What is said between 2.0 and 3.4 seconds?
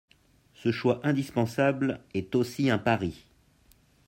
est aussi un pari.